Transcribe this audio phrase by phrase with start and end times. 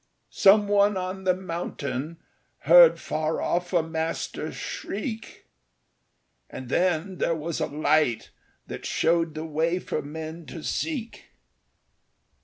[0.31, 2.17] Some one on the mountain
[2.61, 5.45] heard far off a master shriek,
[6.49, 8.31] And then there was a light
[8.65, 11.25] that showed the way for men to seek.